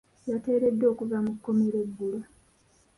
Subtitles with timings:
[0.29, 2.19] Yateereddwa okuva mu kkomera eggulo.